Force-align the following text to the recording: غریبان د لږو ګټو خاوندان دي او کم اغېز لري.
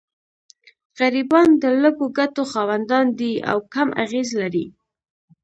غریبان 0.97 1.47
د 1.61 1.63
لږو 1.81 2.05
ګټو 2.17 2.43
خاوندان 2.53 3.05
دي 3.19 3.33
او 3.51 3.57
کم 3.73 3.87
اغېز 4.03 4.29
لري. 4.41 4.65